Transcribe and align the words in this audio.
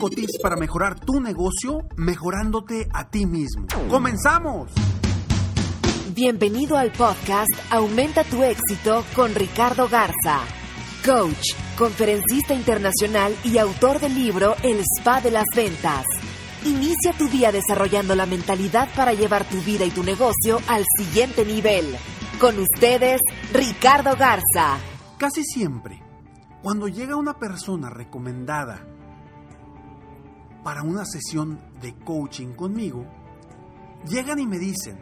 Cinco 0.00 0.16
tips 0.16 0.38
para 0.42 0.56
mejorar 0.56 0.98
tu 0.98 1.20
negocio 1.20 1.82
mejorándote 1.98 2.88
a 2.90 3.10
ti 3.10 3.26
mismo. 3.26 3.66
¡Comenzamos! 3.90 4.72
Bienvenido 6.14 6.78
al 6.78 6.90
podcast 6.90 7.50
Aumenta 7.70 8.24
tu 8.24 8.42
éxito 8.42 9.04
con 9.14 9.34
Ricardo 9.34 9.90
Garza, 9.90 10.40
coach, 11.04 11.54
conferencista 11.76 12.54
internacional 12.54 13.36
y 13.44 13.58
autor 13.58 14.00
del 14.00 14.14
libro 14.14 14.56
El 14.62 14.80
Spa 14.80 15.20
de 15.20 15.32
las 15.32 15.44
Ventas. 15.54 16.06
Inicia 16.64 17.12
tu 17.12 17.28
día 17.28 17.52
desarrollando 17.52 18.14
la 18.14 18.24
mentalidad 18.24 18.88
para 18.96 19.12
llevar 19.12 19.46
tu 19.50 19.60
vida 19.60 19.84
y 19.84 19.90
tu 19.90 20.02
negocio 20.02 20.60
al 20.66 20.86
siguiente 20.96 21.44
nivel. 21.44 21.84
Con 22.40 22.58
ustedes, 22.58 23.20
Ricardo 23.52 24.16
Garza. 24.16 24.78
Casi 25.18 25.44
siempre, 25.44 26.02
cuando 26.62 26.88
llega 26.88 27.16
una 27.16 27.38
persona 27.38 27.90
recomendada 27.90 28.89
para 30.62 30.82
una 30.82 31.04
sesión 31.04 31.60
de 31.80 31.94
coaching 32.04 32.54
conmigo, 32.54 33.06
llegan 34.08 34.38
y 34.38 34.46
me 34.46 34.58
dicen, 34.58 34.98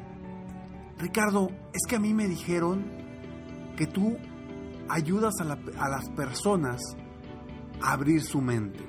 Ricardo, 0.98 1.50
es 1.72 1.82
que 1.88 1.96
a 1.96 2.00
mí 2.00 2.14
me 2.14 2.26
dijeron 2.26 2.84
que 3.76 3.86
tú 3.86 4.16
ayudas 4.88 5.34
a, 5.40 5.44
la- 5.44 5.58
a 5.78 5.88
las 5.88 6.08
personas 6.10 6.80
a 7.80 7.92
abrir 7.92 8.22
su 8.22 8.40
mente, 8.40 8.84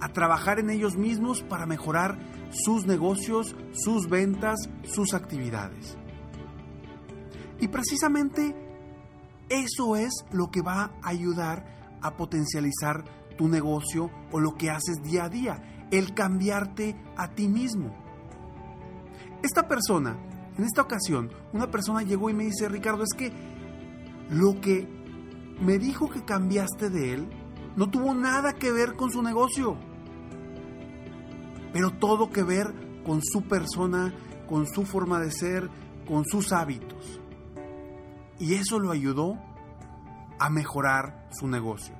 a 0.00 0.08
trabajar 0.12 0.60
en 0.60 0.70
ellos 0.70 0.96
mismos 0.96 1.42
para 1.42 1.66
mejorar 1.66 2.18
sus 2.50 2.86
negocios, 2.86 3.56
sus 3.72 4.08
ventas, 4.08 4.56
sus 4.84 5.14
actividades. 5.14 5.96
Y 7.60 7.68
precisamente 7.68 8.54
eso 9.48 9.96
es 9.96 10.12
lo 10.30 10.50
que 10.50 10.62
va 10.62 10.92
a 11.02 11.08
ayudar 11.08 11.98
a 12.00 12.16
potencializar 12.16 13.02
tu 13.36 13.48
negocio 13.48 14.10
o 14.30 14.38
lo 14.38 14.54
que 14.54 14.70
haces 14.70 15.02
día 15.02 15.24
a 15.24 15.28
día, 15.28 15.77
el 15.90 16.14
cambiarte 16.14 16.96
a 17.16 17.28
ti 17.28 17.48
mismo. 17.48 17.94
Esta 19.42 19.68
persona, 19.68 20.16
en 20.56 20.64
esta 20.64 20.82
ocasión, 20.82 21.30
una 21.52 21.70
persona 21.70 22.02
llegó 22.02 22.30
y 22.30 22.34
me 22.34 22.44
dice, 22.44 22.68
Ricardo, 22.68 23.04
es 23.04 23.14
que 23.16 23.32
lo 24.30 24.60
que 24.60 24.86
me 25.60 25.78
dijo 25.78 26.08
que 26.10 26.24
cambiaste 26.24 26.90
de 26.90 27.14
él 27.14 27.28
no 27.76 27.88
tuvo 27.88 28.14
nada 28.14 28.52
que 28.52 28.72
ver 28.72 28.96
con 28.96 29.10
su 29.10 29.22
negocio, 29.22 29.76
pero 31.72 31.90
todo 31.90 32.30
que 32.30 32.42
ver 32.42 32.74
con 33.04 33.20
su 33.22 33.42
persona, 33.42 34.12
con 34.48 34.66
su 34.66 34.84
forma 34.84 35.20
de 35.20 35.30
ser, 35.30 35.70
con 36.06 36.24
sus 36.24 36.52
hábitos. 36.52 37.20
Y 38.38 38.54
eso 38.54 38.78
lo 38.78 38.90
ayudó 38.90 39.38
a 40.38 40.50
mejorar 40.50 41.28
su 41.30 41.48
negocio. 41.48 41.94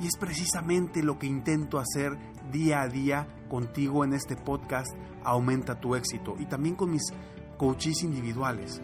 Y 0.00 0.06
es 0.06 0.16
precisamente 0.18 1.02
lo 1.02 1.18
que 1.18 1.26
intento 1.26 1.78
hacer 1.78 2.18
día 2.54 2.82
a 2.82 2.88
día 2.88 3.26
contigo 3.48 4.04
en 4.04 4.14
este 4.14 4.36
podcast 4.36 4.94
Aumenta 5.24 5.80
tu 5.80 5.94
éxito 5.94 6.36
y 6.38 6.46
también 6.46 6.76
con 6.76 6.90
mis 6.90 7.02
coaches 7.58 8.02
individuales. 8.02 8.80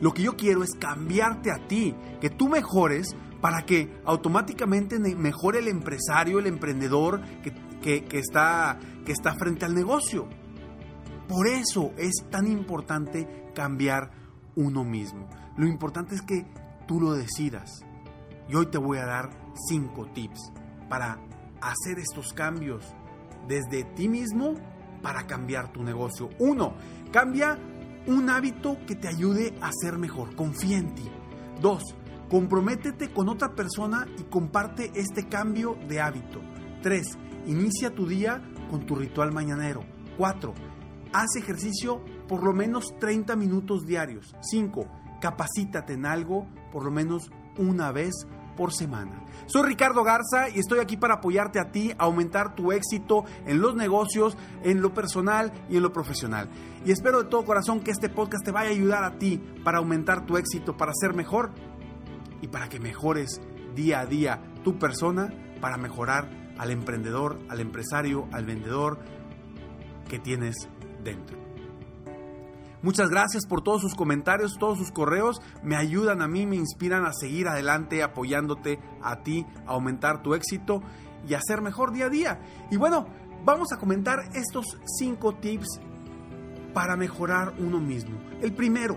Lo 0.00 0.12
que 0.12 0.22
yo 0.22 0.36
quiero 0.36 0.62
es 0.62 0.74
cambiarte 0.74 1.50
a 1.50 1.66
ti, 1.66 1.94
que 2.20 2.30
tú 2.30 2.48
mejores 2.48 3.16
para 3.40 3.62
que 3.62 4.00
automáticamente 4.04 4.98
mejore 4.98 5.58
el 5.60 5.68
empresario, 5.68 6.38
el 6.38 6.46
emprendedor 6.46 7.22
que- 7.42 8.04
que 8.04 8.18
está, 8.18 8.78
que 9.06 9.12
está 9.12 9.34
frente 9.34 9.64
al 9.64 9.74
negocio. 9.74 10.28
Por 11.28 11.46
eso 11.46 11.92
es 11.96 12.12
tan 12.30 12.46
importante 12.46 13.50
cambiar 13.54 14.10
uno 14.54 14.84
mismo. 14.84 15.28
Lo 15.56 15.66
importante 15.66 16.14
es 16.14 16.22
que 16.22 16.46
tú 16.86 17.00
lo 17.00 17.12
decidas. 17.12 17.84
Y 18.48 18.54
hoy 18.54 18.66
te 18.66 18.78
voy 18.78 18.98
a 18.98 19.06
dar 19.06 19.30
cinco 19.68 20.06
tips 20.12 20.52
para 20.88 21.18
hacer 21.60 21.98
estos 21.98 22.32
cambios 22.32 22.84
desde 23.46 23.84
ti 23.84 24.08
mismo 24.08 24.54
para 25.02 25.26
cambiar 25.26 25.72
tu 25.72 25.82
negocio. 25.82 26.28
Uno, 26.38 26.74
cambia 27.12 27.58
un 28.06 28.30
hábito 28.30 28.78
que 28.86 28.94
te 28.94 29.08
ayude 29.08 29.54
a 29.60 29.70
ser 29.72 29.98
mejor. 29.98 30.34
Confía 30.34 30.78
en 30.78 30.94
ti. 30.94 31.08
Dos, 31.60 31.82
comprométete 32.28 33.10
con 33.12 33.28
otra 33.28 33.54
persona 33.54 34.06
y 34.18 34.24
comparte 34.24 34.92
este 34.94 35.28
cambio 35.28 35.76
de 35.88 36.00
hábito. 36.00 36.40
Tres, 36.82 37.18
inicia 37.46 37.94
tu 37.94 38.06
día 38.06 38.42
con 38.70 38.86
tu 38.86 38.94
ritual 38.94 39.32
mañanero. 39.32 39.84
Cuatro, 40.16 40.54
haz 41.12 41.36
ejercicio 41.36 42.02
por 42.28 42.44
lo 42.44 42.52
menos 42.52 42.94
30 42.98 43.36
minutos 43.36 43.86
diarios. 43.86 44.34
5. 44.42 44.86
Capacítate 45.20 45.94
en 45.94 46.06
algo 46.06 46.46
por 46.70 46.84
lo 46.84 46.90
menos 46.90 47.30
una 47.56 47.90
vez 47.90 48.14
por 48.58 48.74
semana. 48.74 49.22
Soy 49.46 49.62
Ricardo 49.62 50.02
Garza 50.02 50.50
y 50.52 50.58
estoy 50.58 50.80
aquí 50.80 50.96
para 50.96 51.14
apoyarte 51.14 51.60
a 51.60 51.70
ti 51.70 51.92
a 51.96 52.04
aumentar 52.04 52.56
tu 52.56 52.72
éxito 52.72 53.24
en 53.46 53.62
los 53.62 53.76
negocios, 53.76 54.36
en 54.64 54.82
lo 54.82 54.92
personal 54.92 55.52
y 55.70 55.76
en 55.76 55.82
lo 55.84 55.92
profesional. 55.92 56.50
Y 56.84 56.90
espero 56.90 57.22
de 57.22 57.30
todo 57.30 57.44
corazón 57.44 57.80
que 57.80 57.92
este 57.92 58.08
podcast 58.08 58.44
te 58.44 58.50
vaya 58.50 58.70
a 58.70 58.72
ayudar 58.72 59.04
a 59.04 59.16
ti 59.16 59.40
para 59.62 59.78
aumentar 59.78 60.26
tu 60.26 60.36
éxito, 60.36 60.76
para 60.76 60.92
ser 60.92 61.14
mejor 61.14 61.52
y 62.42 62.48
para 62.48 62.68
que 62.68 62.80
mejores 62.80 63.40
día 63.76 64.00
a 64.00 64.06
día 64.06 64.42
tu 64.64 64.76
persona, 64.76 65.32
para 65.60 65.76
mejorar 65.76 66.28
al 66.58 66.72
emprendedor, 66.72 67.38
al 67.48 67.60
empresario, 67.60 68.28
al 68.32 68.44
vendedor 68.44 68.98
que 70.08 70.18
tienes 70.18 70.68
dentro. 71.04 71.47
Muchas 72.80 73.10
gracias 73.10 73.44
por 73.46 73.62
todos 73.62 73.80
sus 73.80 73.94
comentarios, 73.94 74.56
todos 74.58 74.78
sus 74.78 74.92
correos. 74.92 75.40
Me 75.62 75.76
ayudan 75.76 76.22
a 76.22 76.28
mí, 76.28 76.46
me 76.46 76.56
inspiran 76.56 77.04
a 77.04 77.12
seguir 77.12 77.48
adelante 77.48 78.02
apoyándote 78.02 78.78
a 79.02 79.22
ti, 79.22 79.44
a 79.66 79.72
aumentar 79.72 80.22
tu 80.22 80.34
éxito 80.34 80.82
y 81.28 81.34
a 81.34 81.40
ser 81.40 81.60
mejor 81.60 81.92
día 81.92 82.06
a 82.06 82.10
día. 82.10 82.40
Y 82.70 82.76
bueno, 82.76 83.06
vamos 83.44 83.72
a 83.72 83.78
comentar 83.78 84.30
estos 84.34 84.78
cinco 84.98 85.34
tips 85.34 85.80
para 86.72 86.96
mejorar 86.96 87.54
uno 87.58 87.80
mismo. 87.80 88.16
El 88.40 88.52
primero, 88.52 88.96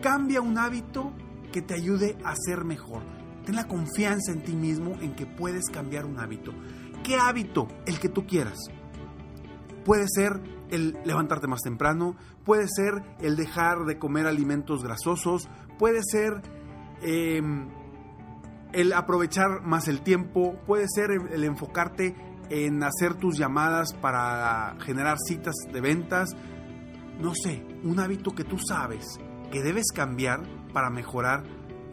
cambia 0.00 0.40
un 0.40 0.56
hábito 0.56 1.12
que 1.52 1.60
te 1.60 1.74
ayude 1.74 2.16
a 2.24 2.34
ser 2.34 2.64
mejor. 2.64 3.02
Ten 3.44 3.56
la 3.56 3.68
confianza 3.68 4.32
en 4.32 4.42
ti 4.42 4.54
mismo 4.54 4.96
en 5.00 5.14
que 5.14 5.26
puedes 5.26 5.66
cambiar 5.66 6.06
un 6.06 6.18
hábito. 6.18 6.52
¿Qué 7.04 7.16
hábito? 7.16 7.68
El 7.84 8.00
que 8.00 8.08
tú 8.08 8.26
quieras. 8.26 8.58
Puede 9.84 10.06
ser 10.08 10.40
el 10.70 10.98
levantarte 11.04 11.46
más 11.46 11.60
temprano, 11.62 12.16
puede 12.44 12.66
ser 12.68 13.02
el 13.20 13.36
dejar 13.36 13.84
de 13.86 13.98
comer 13.98 14.26
alimentos 14.26 14.82
grasosos, 14.82 15.48
puede 15.78 16.00
ser 16.02 16.42
eh, 17.02 17.42
el 18.72 18.92
aprovechar 18.92 19.62
más 19.62 19.88
el 19.88 20.02
tiempo, 20.02 20.56
puede 20.66 20.86
ser 20.88 21.10
el, 21.10 21.32
el 21.32 21.44
enfocarte 21.44 22.14
en 22.50 22.82
hacer 22.82 23.14
tus 23.14 23.36
llamadas 23.36 23.94
para 23.94 24.76
generar 24.80 25.16
citas 25.18 25.54
de 25.72 25.80
ventas. 25.80 26.30
No 27.20 27.32
sé, 27.34 27.64
un 27.82 27.98
hábito 27.98 28.34
que 28.34 28.44
tú 28.44 28.58
sabes 28.58 29.18
que 29.50 29.62
debes 29.62 29.86
cambiar 29.94 30.42
para 30.72 30.90
mejorar 30.90 31.44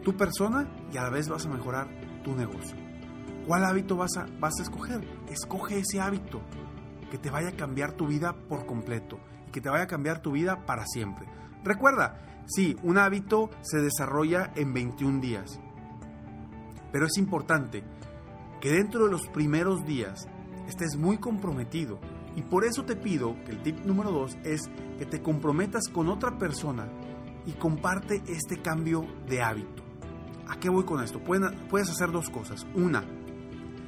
tu 0.02 0.16
persona 0.16 0.68
y 0.92 0.96
a 0.98 1.02
la 1.02 1.10
vez 1.10 1.28
vas 1.28 1.46
a 1.46 1.48
mejorar 1.48 1.88
tu 2.22 2.34
negocio. 2.34 2.76
¿Cuál 3.46 3.64
hábito 3.64 3.96
vas 3.96 4.16
a, 4.16 4.26
vas 4.38 4.54
a 4.58 4.62
escoger? 4.62 5.00
Escoge 5.28 5.78
ese 5.78 6.00
hábito 6.00 6.40
que 7.14 7.18
te 7.18 7.30
vaya 7.30 7.50
a 7.50 7.56
cambiar 7.56 7.92
tu 7.92 8.08
vida 8.08 8.34
por 8.48 8.66
completo 8.66 9.20
y 9.46 9.52
que 9.52 9.60
te 9.60 9.68
vaya 9.68 9.84
a 9.84 9.86
cambiar 9.86 10.20
tu 10.20 10.32
vida 10.32 10.66
para 10.66 10.84
siempre. 10.84 11.28
Recuerda, 11.62 12.42
sí, 12.46 12.76
un 12.82 12.98
hábito 12.98 13.50
se 13.62 13.78
desarrolla 13.78 14.50
en 14.56 14.74
21 14.74 15.20
días, 15.20 15.60
pero 16.90 17.06
es 17.06 17.16
importante 17.16 17.84
que 18.60 18.72
dentro 18.72 19.04
de 19.04 19.12
los 19.12 19.28
primeros 19.28 19.86
días 19.86 20.26
estés 20.66 20.96
muy 20.96 21.18
comprometido. 21.18 22.00
Y 22.34 22.42
por 22.42 22.64
eso 22.64 22.84
te 22.84 22.96
pido 22.96 23.36
que 23.44 23.52
el 23.52 23.62
tip 23.62 23.78
número 23.84 24.10
dos 24.10 24.36
es 24.42 24.68
que 24.98 25.06
te 25.06 25.22
comprometas 25.22 25.84
con 25.86 26.08
otra 26.08 26.36
persona 26.36 26.88
y 27.46 27.52
comparte 27.52 28.24
este 28.26 28.60
cambio 28.60 29.06
de 29.28 29.40
hábito. 29.40 29.84
¿A 30.48 30.56
qué 30.58 30.68
voy 30.68 30.82
con 30.82 31.00
esto? 31.00 31.20
Puedes 31.20 31.90
hacer 31.90 32.10
dos 32.10 32.28
cosas. 32.28 32.66
Una, 32.74 33.04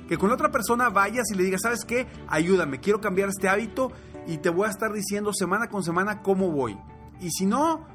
que 0.08 0.18
con 0.18 0.30
otra 0.30 0.50
persona 0.50 0.88
vayas 0.88 1.30
y 1.32 1.34
le 1.34 1.44
digas, 1.44 1.62
¿sabes 1.62 1.84
qué? 1.84 2.06
Ayúdame, 2.28 2.80
quiero 2.80 3.00
cambiar 3.00 3.28
este 3.28 3.48
hábito 3.48 3.90
y 4.26 4.38
te 4.38 4.50
voy 4.50 4.66
a 4.66 4.70
estar 4.70 4.92
diciendo 4.92 5.32
semana 5.32 5.68
con 5.68 5.82
semana 5.82 6.22
cómo 6.22 6.50
voy. 6.50 6.78
Y 7.20 7.30
si 7.30 7.46
no, 7.46 7.86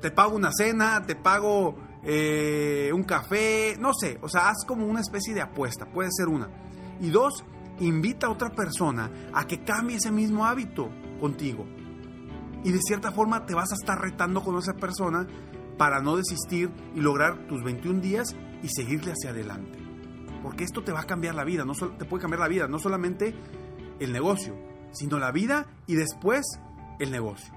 te 0.00 0.10
pago 0.10 0.36
una 0.36 0.50
cena, 0.52 1.02
te 1.06 1.16
pago 1.16 1.76
eh, 2.02 2.90
un 2.94 3.04
café, 3.04 3.76
no 3.78 3.92
sé, 3.94 4.18
o 4.22 4.28
sea, 4.28 4.48
haz 4.48 4.64
como 4.66 4.86
una 4.86 5.00
especie 5.00 5.34
de 5.34 5.42
apuesta, 5.42 5.86
puede 5.86 6.10
ser 6.12 6.28
una. 6.28 6.48
Y 7.00 7.10
dos, 7.10 7.44
invita 7.80 8.26
a 8.26 8.30
otra 8.30 8.50
persona 8.50 9.10
a 9.32 9.46
que 9.46 9.62
cambie 9.64 9.96
ese 9.96 10.10
mismo 10.10 10.46
hábito 10.46 10.90
contigo. 11.20 11.66
Y 12.62 12.72
de 12.72 12.80
cierta 12.80 13.10
forma 13.10 13.46
te 13.46 13.54
vas 13.54 13.72
a 13.72 13.74
estar 13.74 14.00
retando 14.00 14.42
con 14.42 14.56
esa 14.58 14.74
persona 14.74 15.26
para 15.78 16.00
no 16.00 16.16
desistir 16.16 16.70
y 16.94 17.00
lograr 17.00 17.46
tus 17.46 17.62
21 17.62 18.00
días 18.00 18.36
y 18.62 18.68
seguirle 18.68 19.12
hacia 19.12 19.30
adelante. 19.30 19.79
Porque 20.42 20.64
esto 20.64 20.82
te 20.82 20.92
va 20.92 21.00
a 21.00 21.06
cambiar 21.06 21.34
la 21.34 21.44
vida, 21.44 21.64
no 21.64 21.74
te 21.74 22.04
puede 22.04 22.22
cambiar 22.22 22.40
la 22.40 22.48
vida, 22.48 22.66
no 22.68 22.78
solamente 22.78 23.34
el 23.98 24.12
negocio, 24.12 24.54
sino 24.92 25.18
la 25.18 25.32
vida 25.32 25.66
y 25.86 25.94
después 25.94 26.44
el 26.98 27.10
negocio. 27.10 27.52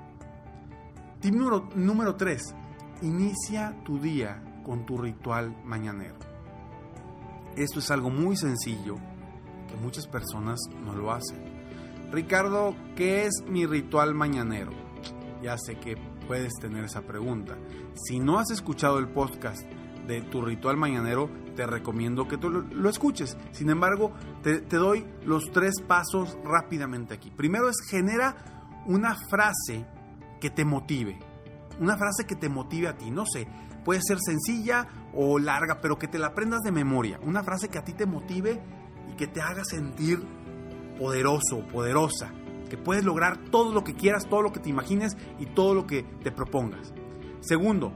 Tip 1.21 1.33
número, 1.33 1.69
número 1.75 2.15
3. 2.15 2.55
Inicia 3.03 3.75
tu 3.85 3.99
día 3.99 4.43
con 4.63 4.85
tu 4.85 4.97
ritual 4.97 5.55
mañanero. 5.63 6.15
Esto 7.55 7.79
es 7.79 7.91
algo 7.91 8.09
muy 8.09 8.35
sencillo 8.35 8.95
que 9.67 9.75
muchas 9.75 10.07
personas 10.07 10.59
no 10.83 10.95
lo 10.95 11.11
hacen. 11.11 11.37
Ricardo, 12.11 12.75
¿qué 12.95 13.25
es 13.25 13.43
mi 13.47 13.65
ritual 13.65 14.13
mañanero? 14.13 14.71
Ya 15.41 15.57
sé 15.57 15.75
que 15.79 15.97
puedes 16.27 16.53
tener 16.59 16.85
esa 16.85 17.01
pregunta. 17.01 17.57
Si 17.95 18.19
no 18.19 18.39
has 18.39 18.51
escuchado 18.51 18.99
el 18.99 19.07
podcast 19.07 19.63
de 20.07 20.21
tu 20.21 20.41
ritual 20.41 20.77
mañanero, 20.77 21.29
te 21.55 21.65
recomiendo 21.65 22.27
que 22.27 22.37
tú 22.37 22.49
lo, 22.49 22.89
escuches. 22.89 23.37
Sin 23.51 23.69
embargo, 23.69 24.11
te, 24.41 24.59
te 24.61 24.77
doy 24.77 25.05
los 25.25 25.51
tres 25.51 25.75
pasos 25.87 26.37
rápidamente 26.43 27.13
aquí. 27.13 27.31
Primero 27.31 27.69
es 27.69 27.77
genera 27.89 28.83
una 28.85 29.15
frase 29.29 29.85
que 30.39 30.49
te 30.49 30.65
motive. 30.65 31.19
Una 31.79 31.97
frase 31.97 32.25
que 32.27 32.35
te 32.35 32.49
motive 32.49 32.87
a 32.87 32.97
ti. 32.97 33.11
No 33.11 33.25
sé, 33.25 33.47
puede 33.83 34.01
ser 34.03 34.17
sencilla 34.19 34.87
o 35.13 35.39
larga, 35.39 35.79
pero 35.81 35.97
que 35.97 36.07
te 36.07 36.19
la 36.19 36.27
aprendas 36.27 36.61
de 36.61 36.71
memoria. 36.71 37.19
Una 37.23 37.43
frase 37.43 37.69
que 37.69 37.77
a 37.77 37.83
ti 37.83 37.93
te 37.93 38.05
motive 38.05 38.61
y 39.11 39.15
que 39.15 39.27
te 39.27 39.41
haga 39.41 39.63
sentir 39.63 40.21
poderoso, 40.99 41.65
poderosa. 41.71 42.31
Que 42.69 42.77
puedes 42.77 43.03
lograr 43.03 43.37
todo 43.51 43.73
lo 43.73 43.83
que 43.83 43.93
quieras, 43.93 44.27
todo 44.27 44.41
lo 44.41 44.51
que 44.51 44.59
te 44.59 44.69
imagines 44.69 45.15
y 45.39 45.45
todo 45.45 45.73
lo 45.73 45.85
que 45.85 46.03
te 46.23 46.31
propongas. 46.31 46.93
Segundo, 47.41 47.93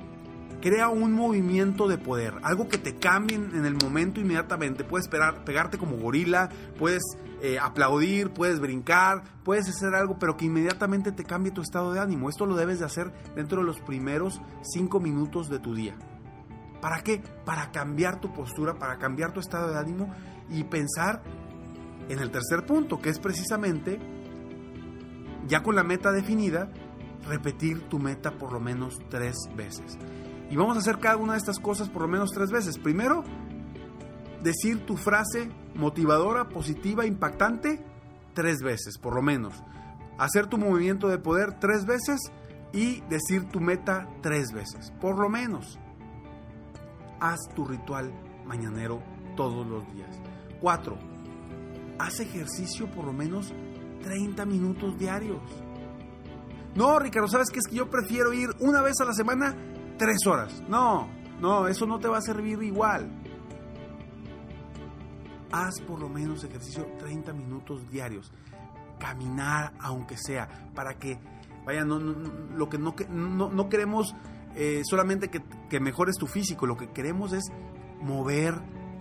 crea 0.62 0.90
un 0.90 1.14
movimiento 1.14 1.88
de 1.88 1.98
poder, 1.98 2.34
algo 2.44 2.68
que 2.68 2.78
te 2.78 2.96
cambie 2.96 3.36
en 3.36 3.66
el 3.66 3.76
momento 3.76 4.20
inmediatamente. 4.20 4.84
Puedes 4.84 5.08
pegarte 5.08 5.78
como 5.78 5.98
gorila, 5.98 6.50
puedes 6.78 7.04
eh, 7.42 7.60
aplaudir, 7.60 8.32
puedes 8.32 8.60
brincar, 8.60 9.24
puedes 9.44 9.70
hacer 9.70 9.94
algo, 9.94 10.18
pero 10.20 10.38
que 10.38 10.46
inmediatamente 10.46 11.12
te 11.12 11.24
cambie 11.24 11.52
tu 11.52 11.62
estado 11.62 11.94
de 11.94 12.00
ánimo. 12.00 12.30
Esto 12.30 12.46
lo 12.46 12.56
debes 12.56 12.80
de 12.80 12.86
hacer 12.86 13.12
dentro 13.36 13.62
de 13.62 13.66
los 13.66 13.80
primeros 13.80 14.42
cinco 14.64 15.00
minutos 15.00 15.50
de 15.50 15.60
tu 15.60 15.76
día. 15.76 15.96
¿Para 16.82 17.02
qué? 17.02 17.22
Para 17.46 17.72
cambiar 17.72 18.20
tu 18.20 18.34
postura, 18.34 18.76
para 18.76 18.98
cambiar 18.98 19.34
tu 19.34 19.40
estado 19.40 19.72
de 19.72 19.80
ánimo 19.80 20.12
y 20.50 20.64
pensar 20.64 21.22
en 22.10 22.20
el 22.20 22.32
tercer 22.32 22.66
punto, 22.66 23.00
que 23.00 23.10
es 23.10 23.20
precisamente, 23.20 24.00
ya 25.48 25.62
con 25.62 25.76
la 25.76 25.84
meta 25.84 26.12
definida, 26.12 26.70
repetir 27.28 27.82
tu 27.90 28.00
meta 28.00 28.32
por 28.32 28.52
lo 28.54 28.60
menos 28.60 28.98
tres 29.10 29.36
veces. 29.56 29.98
Y 30.50 30.56
vamos 30.56 30.78
a 30.78 30.80
hacer 30.80 31.00
cada 31.00 31.18
una 31.18 31.34
de 31.34 31.40
estas 31.40 31.60
cosas 31.60 31.90
por 31.90 32.04
lo 32.04 32.08
menos 32.08 32.32
tres 32.32 32.52
veces. 32.52 32.78
Primero, 32.78 33.24
decir 34.42 34.86
tu 34.86 34.96
frase 34.96 35.50
motivadora, 35.76 36.50
positiva, 36.50 37.06
impactante 37.06 37.84
tres 38.34 38.62
veces, 38.62 38.98
por 38.98 39.16
lo 39.16 39.22
menos. 39.22 39.64
Hacer 40.18 40.48
tu 40.48 40.58
movimiento 40.58 41.10
de 41.10 41.20
poder 41.20 41.60
tres 41.60 41.86
veces 41.86 42.20
y 42.74 43.02
decir 43.10 43.50
tu 43.50 43.60
meta 43.60 44.08
tres 44.22 44.52
veces, 44.54 44.92
por 45.02 45.20
lo 45.20 45.30
menos. 45.30 45.80
Haz 47.20 47.40
tu 47.56 47.66
ritual 47.66 48.12
mañanero 48.46 49.02
todos 49.36 49.66
los 49.68 49.92
días. 49.94 50.20
Cuatro, 50.62 50.98
haz 52.00 52.20
ejercicio 52.20 52.90
por 52.92 53.06
lo 53.06 53.14
menos 53.14 53.54
30 54.04 54.46
minutos 54.46 54.98
diarios. 54.98 55.42
No, 56.76 57.00
Ricardo, 57.00 57.28
¿sabes 57.28 57.50
qué? 57.52 57.60
Es 57.60 57.68
que 57.68 57.76
yo 57.76 57.90
prefiero 57.90 58.34
ir 58.34 58.50
una 58.60 58.82
vez 58.82 59.00
a 59.02 59.06
la 59.06 59.14
semana 59.14 59.56
tres 59.98 60.26
horas. 60.26 60.64
No, 60.68 61.08
no, 61.40 61.68
eso 61.68 61.86
no 61.86 62.00
te 62.00 62.08
va 62.08 62.18
a 62.18 62.22
servir 62.22 62.62
igual. 62.64 63.10
Haz 65.52 65.80
por 65.82 66.00
lo 66.00 66.10
menos 66.10 66.44
ejercicio 66.44 66.86
30 67.00 67.34
minutos 67.34 67.90
diarios. 67.90 68.32
Caminar, 69.00 69.74
aunque 69.80 70.18
sea, 70.18 70.48
para 70.74 70.96
que, 70.96 71.20
vaya, 71.66 71.86
no, 71.86 72.00
lo 72.00 72.70
que 72.70 72.78
no, 72.78 72.96
no, 73.10 73.50
no 73.50 73.70
queremos 73.70 74.16
eh, 74.56 74.82
solamente 74.84 75.30
que, 75.30 75.42
que, 75.70 75.80
mejores 75.80 76.16
tu 76.18 76.26
físico, 76.26 76.66
lo 76.66 76.76
que 76.76 76.90
queremos 76.90 77.32
es 77.32 77.44
mover 78.02 78.56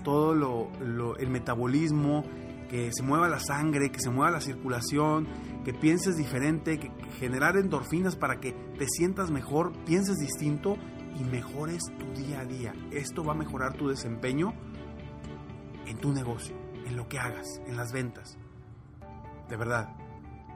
todo 0.04 0.34
lo, 0.34 1.16
el 1.16 1.30
metabolismo, 1.30 2.24
que 2.68 2.90
se 2.92 3.02
mueva 3.02 3.28
la 3.28 3.40
sangre, 3.40 3.90
que 3.90 4.00
se 4.00 4.10
mueva 4.10 4.30
la 4.30 4.40
circulación, 4.40 5.26
que 5.64 5.72
pienses 5.72 6.16
diferente, 6.16 6.78
que, 6.78 6.90
generar 7.18 7.56
endorfinas 7.56 8.16
para 8.16 8.40
que 8.40 8.52
te 8.52 8.86
sientas 8.88 9.30
mejor, 9.30 9.72
pienses 9.84 10.16
distinto 10.16 10.76
y 11.18 11.24
mejores 11.24 11.82
tu 11.98 12.20
día 12.20 12.40
a 12.40 12.44
día. 12.44 12.74
Esto 12.90 13.24
va 13.24 13.32
a 13.32 13.36
mejorar 13.36 13.74
tu 13.74 13.88
desempeño 13.88 14.52
en 15.86 15.96
tu 15.98 16.12
negocio, 16.12 16.56
en 16.86 16.96
lo 16.96 17.08
que 17.08 17.18
hagas, 17.18 17.60
en 17.66 17.76
las 17.76 17.92
ventas. 17.92 18.36
De 19.48 19.56
verdad, 19.56 19.96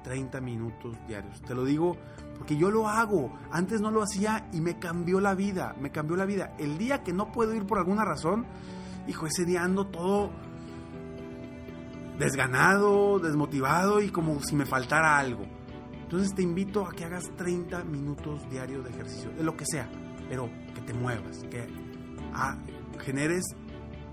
30 0.02 0.40
minutos 0.40 0.96
diarios. 1.06 1.40
Te 1.42 1.54
lo 1.54 1.64
digo 1.64 1.96
porque 2.36 2.56
yo 2.56 2.70
lo 2.70 2.88
hago. 2.88 3.32
Antes 3.50 3.80
no 3.80 3.90
lo 3.90 4.02
hacía 4.02 4.48
y 4.52 4.60
me 4.60 4.78
cambió 4.78 5.20
la 5.20 5.34
vida, 5.34 5.74
me 5.80 5.90
cambió 5.90 6.16
la 6.16 6.24
vida. 6.24 6.54
El 6.58 6.78
día 6.78 7.02
que 7.02 7.12
no 7.12 7.32
puedo 7.32 7.54
ir 7.54 7.66
por 7.66 7.78
alguna 7.78 8.04
razón, 8.04 8.46
hijo, 9.06 9.26
ese 9.26 9.44
día 9.44 9.62
ando 9.62 9.86
todo 9.86 10.30
desganado, 12.20 13.18
desmotivado 13.18 14.00
y 14.00 14.10
como 14.10 14.40
si 14.42 14.54
me 14.54 14.66
faltara 14.66 15.18
algo. 15.18 15.44
Entonces 16.02 16.34
te 16.34 16.42
invito 16.42 16.86
a 16.86 16.92
que 16.92 17.04
hagas 17.04 17.24
30 17.36 17.82
minutos 17.84 18.48
diarios 18.50 18.84
de 18.84 18.90
ejercicio, 18.90 19.30
de 19.30 19.42
lo 19.42 19.56
que 19.56 19.64
sea, 19.64 19.90
pero 20.28 20.50
que 20.74 20.82
te 20.82 20.92
muevas, 20.92 21.38
que 21.50 21.66
ah, 22.34 22.58
generes 23.00 23.44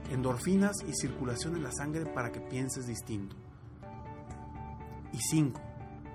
endorfinas 0.09 0.77
y 0.87 0.93
circulación 0.93 1.57
en 1.57 1.63
la 1.63 1.71
sangre 1.71 2.05
para 2.05 2.31
que 2.31 2.39
pienses 2.39 2.87
distinto. 2.87 3.35
Y 5.11 5.19
cinco, 5.19 5.61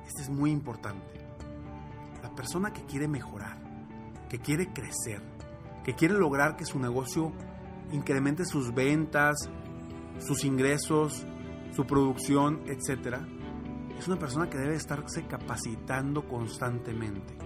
este 0.06 0.22
es 0.22 0.30
muy 0.30 0.50
importante. 0.50 1.20
La 2.22 2.34
persona 2.34 2.72
que 2.72 2.84
quiere 2.86 3.06
mejorar, 3.06 3.58
que 4.30 4.38
quiere 4.38 4.72
crecer, 4.72 5.20
que 5.84 5.94
quiere 5.94 6.14
lograr 6.14 6.56
que 6.56 6.64
su 6.64 6.78
negocio 6.78 7.32
incremente 7.90 8.46
sus 8.46 8.72
ventas, 8.72 9.36
sus 10.18 10.44
ingresos, 10.44 11.26
su 11.74 11.86
producción, 11.86 12.62
etc., 12.66 13.16
es 13.98 14.08
una 14.08 14.18
persona 14.18 14.50
que 14.50 14.58
debe 14.58 14.74
estarse 14.74 15.26
capacitando 15.26 16.26
constantemente. 16.26 17.36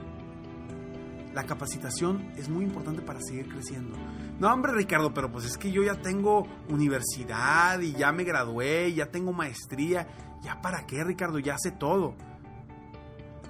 La 1.35 1.45
capacitación 1.45 2.33
es 2.39 2.49
muy 2.49 2.65
importante 2.65 3.03
para 3.03 3.21
seguir 3.21 3.47
creciendo. 3.49 3.95
No, 4.39 4.51
hombre, 4.51 4.73
Ricardo, 4.73 5.13
pero 5.13 5.31
pues 5.31 5.45
es 5.45 5.59
que 5.59 5.71
yo 5.71 5.83
ya 5.83 6.01
tengo 6.01 6.47
universidad 6.71 7.79
y 7.81 7.93
ya 7.93 8.11
me 8.11 8.25
gradué, 8.25 8.95
ya 8.95 9.11
tengo 9.11 9.35
maestría. 9.35 10.09
¿Ya 10.41 10.63
para 10.63 10.87
qué, 10.87 11.05
Ricardo? 11.05 11.39
Ya 11.39 11.59
sé 11.59 11.73
todo. 11.73 12.15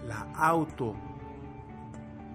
La 0.05 0.33
auto, 0.35 0.97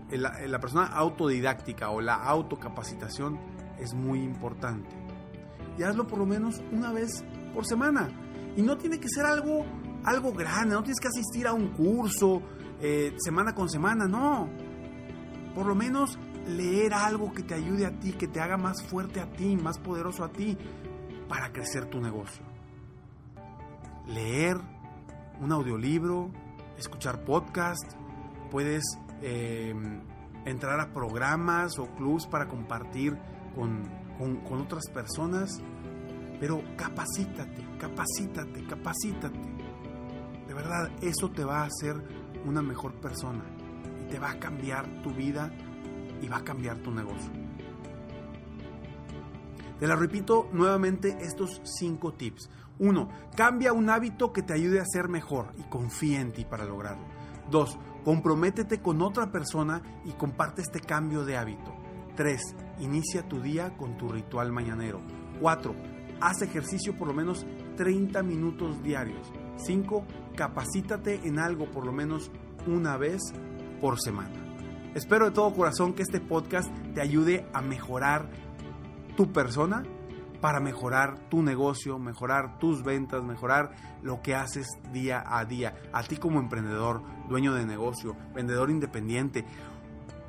la, 0.10 0.48
la 0.48 0.60
persona 0.62 0.86
autodidáctica 0.86 1.90
o 1.90 2.00
la 2.00 2.16
autocapacitación 2.16 3.38
es 3.78 3.94
muy 3.94 4.20
importante. 4.20 4.96
Y 5.78 5.84
hazlo 5.84 6.08
por 6.08 6.20
lo 6.20 6.26
menos 6.26 6.62
una 6.72 6.94
vez 6.94 7.26
por 7.54 7.66
semana. 7.66 8.10
Y 8.56 8.62
no 8.62 8.78
tiene 8.78 9.00
que 9.00 9.08
ser 9.10 9.26
algo, 9.26 9.66
algo 10.04 10.34
grande, 10.34 10.76
no 10.76 10.84
tienes 10.84 11.00
que 11.00 11.08
asistir 11.08 11.48
a 11.48 11.54
un 11.54 11.70
curso 11.70 12.42
eh, 12.82 13.16
semana 13.20 13.54
con 13.54 13.70
semana, 13.70 14.08
no. 14.08 14.50
Por 15.56 15.66
lo 15.66 15.76
menos 15.76 16.18
leer 16.48 16.94
algo 16.94 17.32
que 17.32 17.44
te 17.44 17.54
ayude 17.54 17.86
a 17.86 17.92
ti, 18.00 18.14
que 18.14 18.28
te 18.28 18.42
haga 18.42 18.58
más 18.58 18.84
fuerte 18.84 19.20
a 19.20 19.32
ti, 19.32 19.56
más 19.56 19.78
poderoso 19.80 20.24
a 20.24 20.30
ti, 20.30 20.58
para 21.28 21.52
crecer 21.52 21.86
tu 21.86 22.02
negocio. 22.02 22.44
Leer 24.08 24.58
un 25.40 25.52
audiolibro, 25.52 26.30
escuchar 26.78 27.24
podcast, 27.24 27.94
puedes 28.50 28.84
eh, 29.22 29.74
entrar 30.46 30.80
a 30.80 30.92
programas 30.92 31.78
o 31.80 31.86
clubs 31.96 32.28
para 32.28 32.48
compartir 32.48 33.18
con, 33.56 33.84
con, 34.18 34.62
otras 34.62 34.88
personas 34.94 35.62
Pero 36.42 36.62
capacítate, 36.76 37.64
capacítate, 37.80 38.66
capacítate. 38.66 39.40
De 40.48 40.54
verdad, 40.56 40.92
eso 41.02 41.30
te 41.30 41.46
va 41.46 41.62
a 41.62 41.68
hacer 41.68 41.96
una 42.46 42.64
mejor 42.64 42.96
persona 42.96 43.46
y 44.02 44.10
te 44.12 44.18
va 44.18 44.32
a 44.32 44.40
cambiar 44.40 45.04
tu 45.04 45.14
vida 45.14 45.54
y 46.20 46.28
va 46.28 46.38
a 46.38 46.44
cambiar 46.44 46.80
tu 46.80 46.92
negocio. 46.92 47.32
Te 49.80 49.88
la 49.88 49.96
repito 49.96 50.50
nuevamente 50.52 51.16
estos 51.22 51.62
cinco 51.64 52.14
tips. 52.14 52.50
Uno, 52.80 53.10
cambia 53.36 53.72
un 53.72 53.92
hábito 53.92 54.34
que 54.34 54.42
te 54.42 54.54
ayude 54.54 54.80
a 54.80 54.86
ser 54.86 55.10
mejor 55.10 55.54
y 55.58 55.64
confía 55.70 56.22
en 56.22 56.34
ti 56.34 56.44
para 56.44 56.66
lograrlo. 56.66 57.06
Dos, 57.52 57.78
comprométete 58.04 58.82
con 58.82 59.04
otra 59.04 59.32
persona 59.32 59.84
y 60.06 60.12
comparte 60.14 60.64
este 60.64 60.80
cambio 60.80 61.24
de 61.24 61.38
hábito. 61.38 61.76
3. 62.16 62.42
Inicia 62.80 63.28
tu 63.28 63.42
día 63.42 63.78
con 63.78 63.96
tu 63.98 64.10
ritual 64.10 64.52
mañanero. 64.52 65.00
4. 65.40 66.01
Haz 66.22 66.44
ejercicio 66.44 66.96
por 66.96 67.08
lo 67.08 67.14
menos 67.16 67.48
30 67.78 68.22
minutos 68.22 68.84
diarios. 68.84 69.32
5. 69.58 70.06
Capacítate 70.36 71.28
en 71.28 71.40
algo 71.40 71.66
por 71.72 71.84
lo 71.84 71.92
menos 71.92 72.32
una 72.68 72.96
vez 72.96 73.22
por 73.82 74.00
semana. 74.00 74.36
Espero 74.94 75.26
de 75.26 75.32
todo 75.32 75.54
corazón 75.54 75.94
que 75.94 76.04
este 76.04 76.20
podcast 76.20 76.70
te 76.94 77.02
ayude 77.02 77.48
a 77.54 77.62
mejorar 77.62 78.30
tu 79.18 79.32
persona 79.32 79.84
para 80.42 80.60
mejorar 80.60 81.30
tu 81.30 81.42
negocio, 81.42 81.98
mejorar 81.98 82.60
tus 82.60 82.84
ventas, 82.84 83.24
mejorar 83.24 83.72
lo 84.04 84.22
que 84.22 84.36
haces 84.36 84.68
día 84.92 85.24
a 85.26 85.44
día. 85.46 85.76
A 85.92 86.04
ti 86.04 86.18
como 86.18 86.40
emprendedor, 86.40 87.02
dueño 87.30 87.54
de 87.56 87.66
negocio, 87.66 88.16
vendedor 88.36 88.70
independiente 88.70 89.46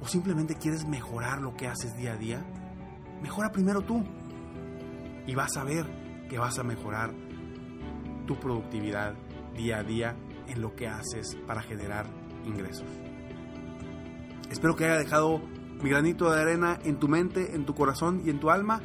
o 0.00 0.06
simplemente 0.06 0.54
quieres 0.54 0.87
mejorar 0.87 1.40
lo 1.42 1.54
que 1.54 1.68
haces 1.68 1.94
día 1.96 2.14
a 2.14 2.16
día, 2.16 2.44
mejora 3.22 3.52
primero 3.52 3.82
tú 3.82 4.04
y 5.26 5.34
vas 5.34 5.56
a 5.56 5.64
ver 5.64 5.86
que 6.28 6.38
vas 6.38 6.58
a 6.58 6.62
mejorar 6.62 7.12
tu 8.26 8.38
productividad 8.38 9.14
día 9.54 9.78
a 9.78 9.82
día 9.82 10.16
en 10.48 10.60
lo 10.60 10.74
que 10.74 10.88
haces 10.88 11.36
para 11.46 11.62
generar 11.62 12.06
ingresos. 12.44 12.88
Espero 14.50 14.76
que 14.76 14.84
haya 14.84 14.98
dejado 14.98 15.40
mi 15.82 15.90
granito 15.90 16.30
de 16.30 16.40
arena 16.40 16.78
en 16.84 16.98
tu 16.98 17.08
mente, 17.08 17.54
en 17.54 17.64
tu 17.64 17.74
corazón 17.74 18.22
y 18.24 18.30
en 18.30 18.38
tu 18.38 18.50
alma 18.50 18.80